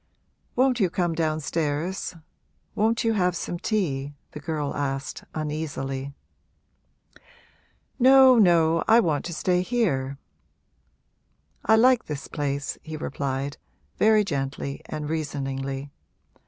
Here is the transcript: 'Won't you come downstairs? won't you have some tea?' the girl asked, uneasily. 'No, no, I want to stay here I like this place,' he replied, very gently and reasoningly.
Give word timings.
'Won't 0.55 0.79
you 0.79 0.89
come 0.89 1.13
downstairs? 1.13 2.15
won't 2.73 3.03
you 3.03 3.13
have 3.13 3.35
some 3.35 3.59
tea?' 3.59 4.15
the 4.31 4.39
girl 4.39 4.73
asked, 4.75 5.23
uneasily. 5.35 6.15
'No, 7.99 8.39
no, 8.39 8.83
I 8.87 8.99
want 8.99 9.25
to 9.25 9.31
stay 9.35 9.61
here 9.61 10.17
I 11.63 11.75
like 11.75 12.05
this 12.05 12.27
place,' 12.27 12.79
he 12.81 12.97
replied, 12.97 13.57
very 13.99 14.23
gently 14.23 14.81
and 14.87 15.07
reasoningly. 15.07 15.91